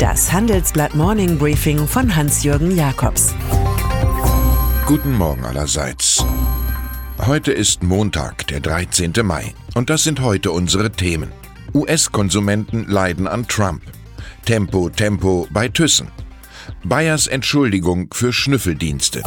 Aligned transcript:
Das 0.00 0.32
Handelsblatt 0.32 0.94
Morning 0.94 1.36
Briefing 1.36 1.86
von 1.86 2.16
Hans-Jürgen 2.16 2.74
Jakobs. 2.74 3.34
Guten 4.86 5.12
Morgen 5.12 5.44
allerseits. 5.44 6.24
Heute 7.18 7.52
ist 7.52 7.82
Montag, 7.82 8.46
der 8.46 8.60
13. 8.60 9.12
Mai. 9.22 9.52
Und 9.74 9.90
das 9.90 10.02
sind 10.02 10.20
heute 10.20 10.52
unsere 10.52 10.90
Themen. 10.90 11.30
US-Konsumenten 11.74 12.86
leiden 12.88 13.28
an 13.28 13.46
Trump. 13.46 13.82
Tempo, 14.46 14.88
Tempo 14.88 15.46
bei 15.50 15.68
Thyssen. 15.68 16.08
Bayers 16.82 17.26
Entschuldigung 17.26 18.08
für 18.14 18.32
Schnüffeldienste. 18.32 19.22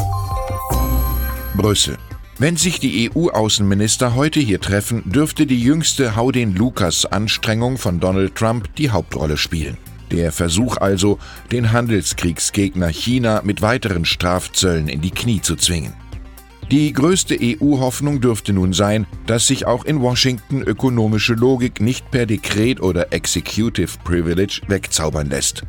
Brüssel. 1.55 1.99
Wenn 2.39 2.57
sich 2.57 2.79
die 2.79 3.11
EU-Außenminister 3.11 4.15
heute 4.15 4.39
hier 4.39 4.59
treffen, 4.59 5.03
dürfte 5.05 5.45
die 5.45 5.61
jüngste 5.61 6.15
Hau 6.15 6.31
den 6.31 6.55
Lukas-Anstrengung 6.55 7.77
von 7.77 7.99
Donald 7.99 8.33
Trump 8.33 8.75
die 8.77 8.89
Hauptrolle 8.89 9.37
spielen. 9.37 9.77
Der 10.13 10.31
Versuch 10.31 10.77
also, 10.77 11.17
den 11.52 11.72
Handelskriegsgegner 11.72 12.90
China 12.90 13.41
mit 13.44 13.63
weiteren 13.63 14.05
Strafzöllen 14.05 14.88
in 14.88 15.02
die 15.02 15.09
Knie 15.09 15.41
zu 15.41 15.55
zwingen. 15.55 15.94
Die 16.71 16.94
größte 16.94 17.38
EU-Hoffnung 17.41 18.21
dürfte 18.21 18.54
nun 18.54 18.73
sein, 18.73 19.07
dass 19.26 19.48
sich 19.48 19.66
auch 19.66 19.85
in 19.85 20.02
Washington 20.02 20.62
ökonomische 20.62 21.34
Logik 21.34 21.81
nicht 21.81 22.09
per 22.12 22.27
Dekret 22.27 22.80
oder 22.80 23.12
Executive 23.12 23.98
Privilege 24.04 24.62
wegzaubern 24.68 25.30
lässt. 25.30 25.63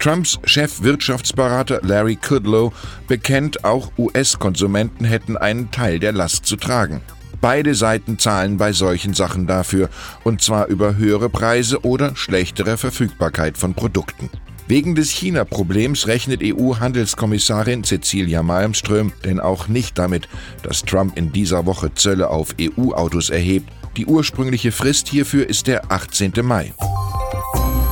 Trumps 0.00 0.38
Chefwirtschaftsberater 0.44 1.80
Larry 1.82 2.16
Kudlow 2.16 2.72
bekennt, 3.06 3.64
auch 3.64 3.92
US-Konsumenten 3.98 5.04
hätten 5.04 5.36
einen 5.36 5.70
Teil 5.70 5.98
der 5.98 6.12
Last 6.12 6.46
zu 6.46 6.56
tragen. 6.56 7.02
Beide 7.40 7.74
Seiten 7.74 8.18
zahlen 8.18 8.56
bei 8.56 8.72
solchen 8.72 9.14
Sachen 9.14 9.46
dafür, 9.46 9.88
und 10.22 10.42
zwar 10.42 10.66
über 10.68 10.96
höhere 10.96 11.28
Preise 11.28 11.84
oder 11.84 12.16
schlechtere 12.16 12.76
Verfügbarkeit 12.76 13.58
von 13.58 13.74
Produkten. 13.74 14.30
Wegen 14.66 14.94
des 14.94 15.10
China-Problems 15.10 16.06
rechnet 16.06 16.40
EU-Handelskommissarin 16.42 17.84
Cecilia 17.84 18.42
Malmström 18.42 19.12
denn 19.22 19.38
auch 19.38 19.68
nicht 19.68 19.98
damit, 19.98 20.26
dass 20.62 20.82
Trump 20.82 21.18
in 21.18 21.32
dieser 21.32 21.66
Woche 21.66 21.92
Zölle 21.94 22.30
auf 22.30 22.54
EU-Autos 22.58 23.28
erhebt. 23.28 23.68
Die 23.98 24.06
ursprüngliche 24.06 24.72
Frist 24.72 25.08
hierfür 25.08 25.48
ist 25.48 25.66
der 25.66 25.92
18. 25.92 26.32
Mai. 26.42 26.72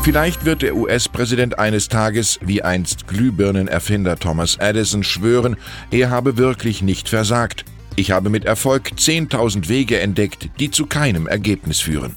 Vielleicht 0.03 0.45
wird 0.45 0.63
der 0.63 0.75
US-Präsident 0.75 1.59
eines 1.59 1.89
Tages, 1.89 2.41
wie 2.43 2.63
einst 2.63 3.07
Glühbirnenerfinder 3.07 4.17
Thomas 4.17 4.57
Edison, 4.57 5.05
schwören, 5.05 5.57
er 5.93 6.11
habe 6.11 6.39
wirklich 6.39 6.83
nicht 6.83 7.09
versagt. 7.09 7.65
Ich 7.97 8.11
habe 8.11 8.31
mit 8.31 8.45
Erfolg 8.45 8.93
10.000 8.97 9.69
Wege 9.69 10.01
entdeckt, 10.01 10.49
die 10.59 10.71
zu 10.71 10.87
keinem 10.87 11.27
Ergebnis 11.27 11.81
führen. 11.81 12.17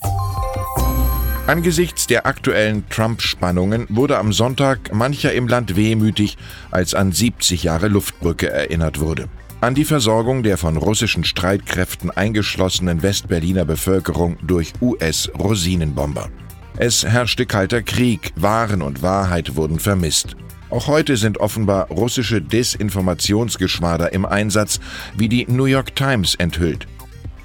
Angesichts 1.48 2.08
der 2.08 2.26
aktuellen 2.26 2.90
Trump-Spannungen 2.90 3.86
wurde 3.90 4.18
am 4.18 4.34
Sonntag 4.34 4.94
mancher 4.94 5.34
im 5.34 5.48
Land 5.48 5.76
wehmütig, 5.76 6.38
als 6.72 6.96
an 6.96 7.12
70 7.12 7.64
Jahre 7.64 7.88
Luftbrücke 7.88 8.50
erinnert 8.50 9.00
wurde. 9.00 9.28
An 9.62 9.76
die 9.76 9.86
Versorgung 9.86 10.44
der 10.44 10.58
von 10.58 10.78
russischen 10.78 11.24
Streitkräften 11.24 12.10
eingeschlossenen 12.10 13.04
Westberliner 13.04 13.66
Bevölkerung 13.66 14.38
durch 14.42 14.74
US-Rosinenbomber. 14.82 16.30
Es 16.78 17.06
herrschte 17.06 17.46
kalter 17.46 17.82
Krieg, 17.82 18.32
Waren 18.36 18.82
und 18.82 19.02
Wahrheit 19.02 19.56
wurden 19.56 19.80
vermisst. 19.80 20.36
Auch 20.76 20.88
heute 20.88 21.16
sind 21.16 21.38
offenbar 21.38 21.88
russische 21.88 22.42
Desinformationsgeschwader 22.42 24.12
im 24.12 24.26
Einsatz, 24.26 24.82
wie 25.16 25.30
die 25.30 25.46
New 25.48 25.64
York 25.64 25.96
Times 25.96 26.36
enthüllt. 26.36 26.86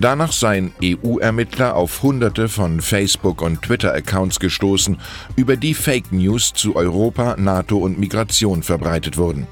Danach 0.00 0.32
seien 0.32 0.72
EU-Ermittler 0.82 1.76
auf 1.76 2.02
Hunderte 2.02 2.48
von 2.48 2.80
Facebook- 2.80 3.40
und 3.42 3.62
Twitter-Accounts 3.62 4.40
gestoßen, 4.40 4.98
über 5.36 5.56
die 5.56 5.74
Fake 5.74 6.10
News 6.10 6.52
zu 6.54 6.74
Europa, 6.74 7.36
NATO 7.38 7.78
und 7.78 8.00
Migration 8.00 8.64
verbreitet 8.64 9.16
wurden. 9.16 9.46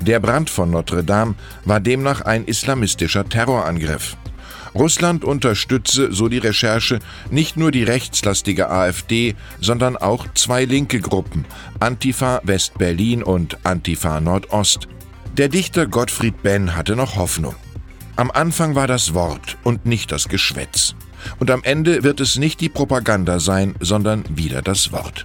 Der 0.00 0.20
Brand 0.20 0.48
von 0.48 0.70
Notre 0.70 1.02
Dame 1.02 1.34
war 1.64 1.80
demnach 1.80 2.20
ein 2.20 2.44
islamistischer 2.44 3.28
Terrorangriff. 3.28 4.16
Russland 4.76 5.24
unterstütze, 5.24 6.12
so 6.12 6.28
die 6.28 6.38
Recherche, 6.38 6.98
nicht 7.30 7.56
nur 7.56 7.70
die 7.70 7.82
rechtslastige 7.82 8.70
AfD, 8.70 9.34
sondern 9.60 9.96
auch 9.96 10.26
zwei 10.34 10.64
linke 10.64 11.00
Gruppen, 11.00 11.46
Antifa 11.80 12.40
West-Berlin 12.44 13.22
und 13.22 13.64
Antifa 13.64 14.20
Nordost. 14.20 14.86
Der 15.36 15.48
Dichter 15.48 15.86
Gottfried 15.86 16.42
Benn 16.42 16.76
hatte 16.76 16.94
noch 16.94 17.16
Hoffnung. 17.16 17.54
Am 18.16 18.30
Anfang 18.30 18.74
war 18.74 18.86
das 18.86 19.14
Wort 19.14 19.56
und 19.64 19.86
nicht 19.86 20.12
das 20.12 20.28
Geschwätz. 20.28 20.94
Und 21.38 21.50
am 21.50 21.62
Ende 21.64 22.02
wird 22.02 22.20
es 22.20 22.36
nicht 22.36 22.60
die 22.60 22.68
Propaganda 22.68 23.40
sein, 23.40 23.74
sondern 23.80 24.24
wieder 24.28 24.62
das 24.62 24.92
Wort. 24.92 25.24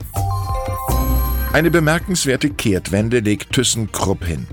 Eine 1.53 1.71
bemerkenswerte 1.71 2.49
Kehrtwende 2.49 3.19
legt 3.19 3.51
ThyssenKrupp 3.51 4.25
hin. 4.25 4.47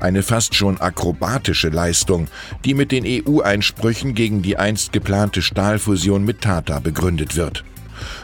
Eine 0.00 0.22
fast 0.22 0.54
schon 0.54 0.80
akrobatische 0.80 1.68
Leistung, 1.68 2.28
die 2.64 2.74
mit 2.74 2.92
den 2.92 3.04
EU-Einsprüchen 3.06 4.14
gegen 4.14 4.42
die 4.42 4.56
einst 4.56 4.92
geplante 4.92 5.42
Stahlfusion 5.42 6.24
mit 6.24 6.40
Tata 6.40 6.80
begründet 6.80 7.36
wird. 7.36 7.64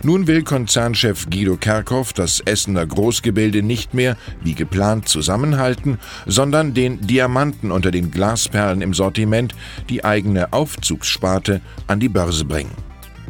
Nun 0.02 0.26
will 0.26 0.42
Konzernchef 0.42 1.28
Guido 1.30 1.56
Kerkhoff 1.56 2.12
das 2.12 2.40
Essener 2.40 2.86
Großgebilde 2.86 3.62
nicht 3.62 3.94
mehr, 3.94 4.16
wie 4.42 4.54
geplant, 4.54 5.08
zusammenhalten, 5.08 5.98
sondern 6.26 6.74
den 6.74 7.06
Diamanten 7.06 7.70
unter 7.70 7.90
den 7.90 8.10
Glasperlen 8.10 8.82
im 8.82 8.94
Sortiment, 8.94 9.54
die 9.88 10.04
eigene 10.04 10.52
Aufzugssparte, 10.52 11.60
an 11.86 12.00
die 12.00 12.08
Börse 12.08 12.44
bringen. 12.44 12.72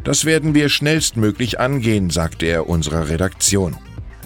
Das 0.04 0.24
werden 0.24 0.54
wir 0.54 0.68
schnellstmöglich 0.68 1.60
angehen, 1.60 2.10
sagte 2.10 2.46
er 2.46 2.68
unserer 2.68 3.08
Redaktion. 3.08 3.76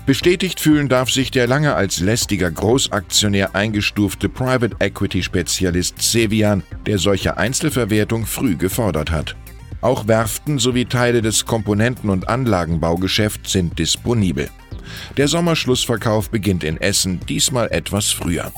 Bestätigt 0.04 0.58
fühlen 0.58 0.88
darf 0.88 1.10
sich 1.10 1.30
der 1.30 1.46
lange 1.46 1.74
als 1.74 2.00
lästiger 2.00 2.50
Großaktionär 2.50 3.54
eingestufte 3.54 4.28
Private 4.28 4.74
Equity 4.80 5.22
Spezialist 5.22 6.02
Sevian, 6.02 6.64
der 6.86 6.98
solche 6.98 7.36
Einzelverwertung 7.36 8.26
früh 8.26 8.56
gefordert 8.56 9.12
hat. 9.12 9.36
Auch 9.80 10.08
Werften 10.08 10.58
sowie 10.58 10.86
Teile 10.86 11.22
des 11.22 11.46
Komponenten- 11.46 12.10
und 12.10 12.28
Anlagenbaugeschäfts 12.28 13.52
sind 13.52 13.78
disponibel. 13.78 14.48
Der 15.16 15.28
Sommerschlussverkauf 15.28 16.30
beginnt 16.30 16.64
in 16.64 16.80
Essen, 16.80 17.20
diesmal 17.28 17.68
etwas 17.70 18.10
früher. 18.10 18.52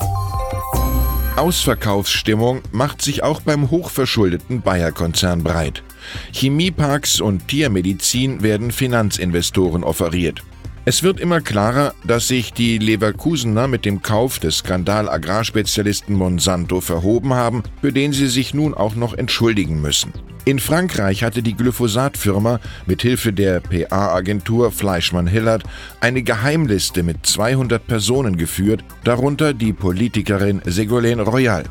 Ausverkaufsstimmung 1.35 2.61
macht 2.71 3.03
sich 3.03 3.21
auch 3.21 3.41
beim 3.41 3.69
hochverschuldeten 3.69 4.61
Bayer-Konzern 4.61 5.43
breit. 5.43 5.83
Chemieparks 6.31 7.19
und 7.19 7.47
Tiermedizin 7.47 8.41
werden 8.41 8.71
Finanzinvestoren 8.71 9.83
offeriert. 9.83 10.41
Es 10.87 11.01
wird 11.01 11.19
immer 11.19 11.41
klarer, 11.41 11.95
dass 12.03 12.27
sich 12.27 12.53
die 12.53 12.77
Leverkusener 12.77 13.67
mit 13.67 13.85
dem 13.85 14.03
Kauf 14.03 14.37
des 14.37 14.57
Skandal-Agrarspezialisten 14.57 16.15
Monsanto 16.15 16.79
verhoben 16.79 17.33
haben, 17.33 17.63
für 17.81 17.91
den 17.91 18.13
sie 18.13 18.27
sich 18.27 18.53
nun 18.53 18.75
auch 18.75 18.93
noch 18.93 19.15
entschuldigen 19.15 19.81
müssen. 19.81 20.13
In 20.45 20.59
Frankreich 20.59 21.23
hatte 21.23 21.41
die 21.41 21.55
Glyphosat-Firma 21.55 22.59
mit 22.85 23.01
Hilfe 23.01 23.33
der 23.33 23.61
PA-Agentur 23.61 24.71
Fleischmann-Hillard 24.71 25.63
eine 26.01 26.21
Geheimliste 26.21 27.01
mit 27.01 27.25
200 27.25 27.87
Personen 27.87 28.37
geführt, 28.37 28.83
darunter 29.03 29.55
die 29.55 29.73
Politikerin 29.73 30.61
Ségolène 30.61 31.23
Royal. 31.23 31.63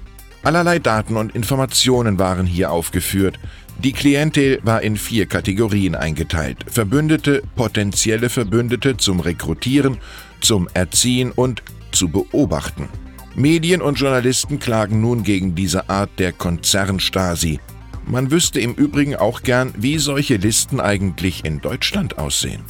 Allerlei 0.42 0.80
Daten 0.80 1.16
und 1.16 1.36
Informationen 1.36 2.18
waren 2.18 2.46
hier 2.46 2.72
aufgeführt. 2.72 3.38
Die 3.78 3.92
Klientel 3.92 4.60
war 4.62 4.82
in 4.82 4.96
vier 4.96 5.26
Kategorien 5.26 5.94
eingeteilt. 5.94 6.64
Verbündete, 6.68 7.42
potenzielle 7.56 8.28
Verbündete 8.28 8.96
zum 8.96 9.20
Rekrutieren, 9.20 9.98
zum 10.40 10.68
Erziehen 10.72 11.32
und 11.32 11.62
zu 11.92 12.08
beobachten. 12.08 12.88
Medien 13.34 13.82
und 13.82 13.98
Journalisten 13.98 14.58
klagen 14.58 15.00
nun 15.00 15.24
gegen 15.24 15.54
diese 15.54 15.88
Art 15.90 16.10
der 16.18 16.32
Konzernstasi. 16.32 17.58
Man 18.06 18.30
wüsste 18.30 18.60
im 18.60 18.74
Übrigen 18.74 19.16
auch 19.16 19.42
gern, 19.42 19.72
wie 19.76 19.98
solche 19.98 20.36
Listen 20.36 20.80
eigentlich 20.80 21.44
in 21.44 21.60
Deutschland 21.60 22.18
aussehen. 22.18 22.62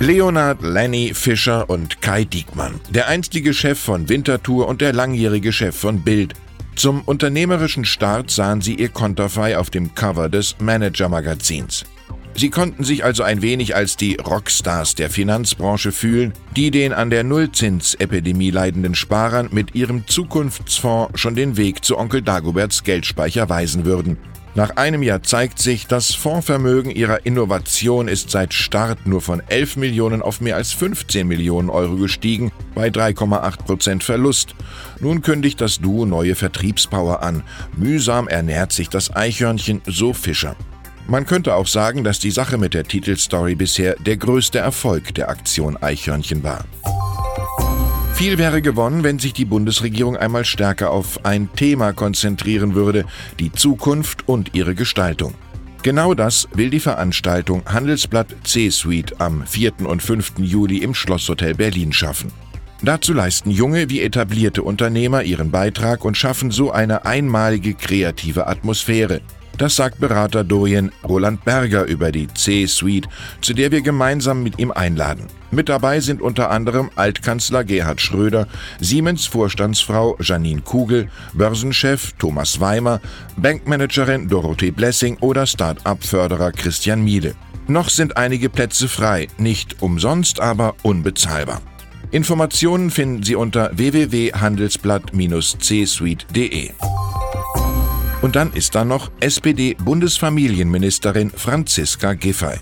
Leonard 0.00 0.62
Lenny 0.62 1.12
Fischer 1.14 1.68
und 1.68 2.00
Kai 2.00 2.24
Diekmann, 2.24 2.80
der 2.90 3.08
einstige 3.08 3.54
Chef 3.54 3.78
von 3.78 4.08
Winterthur 4.08 4.66
und 4.66 4.80
der 4.80 4.92
langjährige 4.92 5.52
Chef 5.52 5.76
von 5.76 6.00
Bild. 6.00 6.34
Zum 6.76 7.02
unternehmerischen 7.02 7.84
Start 7.84 8.30
sahen 8.30 8.60
sie 8.60 8.74
ihr 8.74 8.88
Konterfei 8.88 9.58
auf 9.58 9.70
dem 9.70 9.94
Cover 9.94 10.28
des 10.28 10.56
Manager-Magazins. 10.60 11.84
Sie 12.34 12.48
konnten 12.48 12.84
sich 12.84 13.04
also 13.04 13.22
ein 13.22 13.42
wenig 13.42 13.74
als 13.74 13.96
die 13.96 14.14
Rockstars 14.16 14.94
der 14.94 15.10
Finanzbranche 15.10 15.92
fühlen, 15.92 16.32
die 16.56 16.70
den 16.70 16.92
an 16.92 17.10
der 17.10 17.24
Nullzinsepidemie 17.24 18.50
leidenden 18.50 18.94
Sparern 18.94 19.48
mit 19.50 19.74
ihrem 19.74 20.06
Zukunftsfonds 20.06 21.20
schon 21.20 21.34
den 21.34 21.56
Weg 21.56 21.84
zu 21.84 21.98
Onkel 21.98 22.22
Dagoberts 22.22 22.82
Geldspeicher 22.84 23.48
weisen 23.48 23.84
würden. 23.84 24.16
Nach 24.56 24.70
einem 24.76 25.04
Jahr 25.04 25.22
zeigt 25.22 25.60
sich, 25.60 25.86
das 25.86 26.12
Fondsvermögen 26.14 26.90
ihrer 26.90 27.24
Innovation 27.24 28.08
ist 28.08 28.30
seit 28.30 28.52
Start 28.52 29.06
nur 29.06 29.20
von 29.20 29.40
11 29.46 29.76
Millionen 29.76 30.22
auf 30.22 30.40
mehr 30.40 30.56
als 30.56 30.72
15 30.72 31.26
Millionen 31.26 31.70
Euro 31.70 31.94
gestiegen, 31.96 32.50
bei 32.74 32.88
3,8 32.88 33.58
Prozent 33.64 34.04
Verlust. 34.04 34.56
Nun 34.98 35.22
kündigt 35.22 35.60
das 35.60 35.78
Duo 35.78 36.04
neue 36.04 36.34
Vertriebspower 36.34 37.22
an. 37.22 37.44
Mühsam 37.76 38.26
ernährt 38.26 38.72
sich 38.72 38.88
das 38.88 39.14
Eichhörnchen, 39.14 39.82
so 39.86 40.12
Fischer. 40.12 40.56
Man 41.06 41.26
könnte 41.26 41.54
auch 41.54 41.68
sagen, 41.68 42.02
dass 42.02 42.18
die 42.18 42.30
Sache 42.32 42.58
mit 42.58 42.74
der 42.74 42.84
Titelstory 42.84 43.54
bisher 43.54 43.94
der 44.00 44.16
größte 44.16 44.58
Erfolg 44.58 45.14
der 45.14 45.28
Aktion 45.28 45.76
Eichhörnchen 45.76 46.42
war. 46.42 46.64
Viel 48.20 48.36
wäre 48.36 48.60
gewonnen, 48.60 49.02
wenn 49.02 49.18
sich 49.18 49.32
die 49.32 49.46
Bundesregierung 49.46 50.14
einmal 50.14 50.44
stärker 50.44 50.90
auf 50.90 51.24
ein 51.24 51.48
Thema 51.54 51.94
konzentrieren 51.94 52.74
würde, 52.74 53.06
die 53.38 53.50
Zukunft 53.50 54.28
und 54.28 54.54
ihre 54.54 54.74
Gestaltung. 54.74 55.32
Genau 55.82 56.12
das 56.12 56.46
will 56.52 56.68
die 56.68 56.80
Veranstaltung 56.80 57.62
Handelsblatt 57.64 58.36
C-Suite 58.44 59.22
am 59.22 59.46
4. 59.46 59.86
und 59.86 60.02
5. 60.02 60.34
Juli 60.36 60.82
im 60.82 60.92
Schlosshotel 60.92 61.54
Berlin 61.54 61.94
schaffen. 61.94 62.30
Dazu 62.82 63.14
leisten 63.14 63.50
junge 63.50 63.88
wie 63.88 64.02
etablierte 64.02 64.64
Unternehmer 64.64 65.22
ihren 65.22 65.50
Beitrag 65.50 66.04
und 66.04 66.14
schaffen 66.14 66.50
so 66.50 66.70
eine 66.70 67.06
einmalige 67.06 67.72
kreative 67.72 68.48
Atmosphäre. 68.48 69.22
Das 69.60 69.76
sagt 69.76 70.00
Berater 70.00 70.42
Dorian 70.42 70.90
Roland 71.06 71.44
Berger 71.44 71.84
über 71.84 72.10
die 72.12 72.28
C-Suite, 72.28 73.06
zu 73.42 73.52
der 73.52 73.70
wir 73.70 73.82
gemeinsam 73.82 74.42
mit 74.42 74.58
ihm 74.58 74.70
einladen. 74.70 75.26
Mit 75.50 75.68
dabei 75.68 76.00
sind 76.00 76.22
unter 76.22 76.50
anderem 76.50 76.88
Altkanzler 76.96 77.62
Gerhard 77.64 78.00
Schröder, 78.00 78.48
Siemens 78.80 79.26
Vorstandsfrau 79.26 80.16
Janine 80.18 80.62
Kugel, 80.62 81.10
Börsenchef 81.34 82.12
Thomas 82.18 82.60
Weimer, 82.60 83.02
Bankmanagerin 83.36 84.30
Dorothee 84.30 84.70
Blessing 84.70 85.18
oder 85.18 85.44
Start-up-Förderer 85.44 86.52
Christian 86.52 87.04
Miele. 87.04 87.34
Noch 87.68 87.90
sind 87.90 88.16
einige 88.16 88.48
Plätze 88.48 88.88
frei, 88.88 89.28
nicht 89.36 89.82
umsonst, 89.82 90.40
aber 90.40 90.74
unbezahlbar. 90.82 91.60
Informationen 92.12 92.90
finden 92.90 93.24
Sie 93.24 93.34
unter 93.34 93.76
www.handelsblatt-csuite.de. 93.76 96.70
Und 98.22 98.36
dann 98.36 98.52
ist 98.52 98.74
da 98.74 98.84
noch 98.84 99.10
SPD-Bundesfamilienministerin 99.20 101.30
Franziska 101.30 102.12
Giffey. 102.12 102.56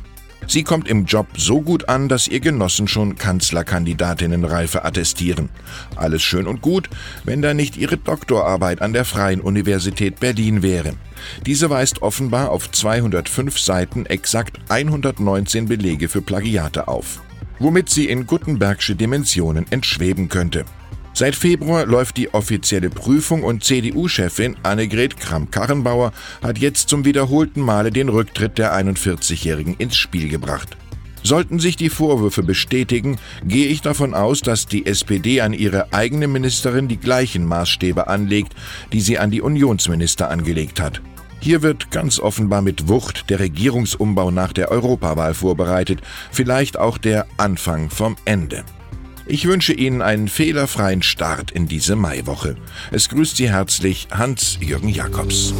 Sie 0.47 0.63
kommt 0.63 0.87
im 0.89 1.05
Job 1.05 1.27
so 1.37 1.61
gut 1.61 1.91
an, 1.91 2.09
dass 2.09 2.29
ihr 2.29 2.41
Genossen 2.41 2.89
schon 2.89 3.17
Kanzlerkandidatinnenreife 3.17 4.85
attestieren. 4.85 5.49
Alles 5.97 6.23
schön 6.23 6.47
und 6.47 6.63
gut, 6.63 6.89
wenn 7.25 7.43
da 7.43 7.55
nicht 7.55 7.77
ihre 7.77 7.97
Doktorarbeit 7.99 8.81
an 8.81 8.93
der 8.93 9.05
Freien 9.05 9.41
Universität 9.41 10.21
Berlin 10.21 10.63
wäre. 10.63 10.93
Diese 11.45 11.69
weist 11.69 12.03
offenbar 12.03 12.51
auf 12.51 12.71
205 12.71 13.59
Seiten 13.59 14.07
exakt 14.07 14.61
119 14.71 15.67
Belege 15.67 16.09
für 16.09 16.23
Plagiate 16.23 16.87
auf, 16.89 17.21
womit 17.59 17.91
sie 17.91 18.09
in 18.09 18.27
Gutenbergsche 18.27 18.95
Dimensionen 18.95 19.67
entschweben 19.71 20.29
könnte. 20.29 20.65
Seit 21.19 21.35
Februar 21.35 21.85
läuft 21.85 22.17
die 22.17 22.33
offizielle 22.33 22.91
Prüfung 22.91 23.43
und 23.43 23.65
CDU-Chefin 23.65 24.55
Annegret 24.63 25.17
Kramp-Karrenbauer 25.19 26.13
hat 26.41 26.59
jetzt 26.59 26.89
zum 26.89 27.05
wiederholten 27.05 27.61
Male 27.61 27.91
den 27.91 28.09
Rücktritt 28.09 28.57
der 28.57 28.73
41-Jährigen 28.73 29.75
ins 29.79 29.97
Spiel 29.97 30.29
gebracht. 30.29 30.77
Sollten 31.25 31.59
sich 31.59 31.75
die 31.75 31.91
Vorwürfe 31.91 32.45
bestätigen, 32.45 33.19
gehe 33.43 33.67
ich 33.67 33.81
davon 33.81 34.15
aus, 34.15 34.43
dass 34.43 34.67
die 34.67 34.87
SPD 34.87 35.41
an 35.41 35.55
ihre 35.55 35.93
eigene 35.93 36.29
Ministerin 36.29 36.87
die 36.87 36.99
gleichen 36.99 37.45
Maßstäbe 37.45 38.07
anlegt, 38.07 38.55
die 38.93 39.01
sie 39.01 39.19
an 39.19 39.33
die 39.33 39.43
Unionsminister 39.43 40.31
angelegt 40.31 40.79
hat. 40.81 41.03
Hier 41.41 41.63
wird 41.63 41.91
ganz 41.91 42.21
offenbar 42.21 42.63
mit 42.63 42.87
Wucht 42.87 43.29
der 43.29 43.41
Regierungsumbau 43.41 44.31
nach 44.31 44.53
der 44.53 44.71
Europawahl 44.71 45.35
vorbereitet, 45.35 46.01
vielleicht 46.31 46.79
auch 46.79 46.97
der 46.97 47.27
Anfang 47.39 47.91
vom 47.91 48.15
Ende. 48.25 48.63
Ich 49.31 49.47
wünsche 49.47 49.75
Ihnen 49.75 50.01
einen 50.01 50.29
fehlerfreien 50.29 51.03
Start 51.03 51.51
in 51.51 51.69
diese 51.69 51.97
Maiwoche. 51.97 52.57
Es 52.91 53.11
grüßt 53.11 53.37
Sie 53.37 53.51
herzlich 53.51 54.09
Hans-Jürgen 54.11 54.89
Jakobs. 54.89 55.53